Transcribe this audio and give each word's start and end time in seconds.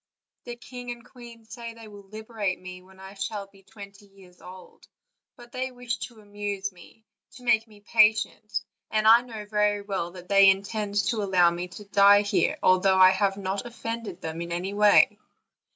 The 0.45 0.55
king 0.55 0.89
and 0.89 1.05
queen 1.05 1.45
say 1.45 1.75
that 1.75 1.79
they 1.81 1.87
will 1.87 2.07
liberate 2.09 2.59
me 2.59 2.81
when 2.81 2.99
I 2.99 3.13
shall 3.13 3.45
be 3.45 3.61
twenty 3.61 4.07
years 4.07 4.41
old; 4.41 4.87
but 5.35 5.51
they 5.51 5.69
wish 5.69 5.97
to 6.07 6.19
amuse 6.21 6.71
me, 6.71 7.05
to 7.33 7.43
make 7.43 7.67
me 7.67 7.81
patient, 7.81 8.61
and 8.89 9.07
I 9.07 9.21
know 9.21 9.45
very 9.45 9.83
well 9.83 10.09
that 10.13 10.27
they 10.27 10.49
intend 10.49 10.95
to 11.09 11.21
allow 11.21 11.51
me 11.51 11.67
to 11.67 11.85
die 11.85 12.23
here, 12.23 12.57
although 12.63 12.97
I 12.97 13.11
have 13.11 13.37
not 13.37 13.67
offended 13.67 14.21
them 14.21 14.41
in 14.41 14.51
any 14.51 14.73
way." 14.73 15.19